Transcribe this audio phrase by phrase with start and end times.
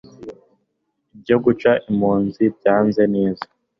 [1.15, 3.43] Ibyo gucyura impunzi byagenze neza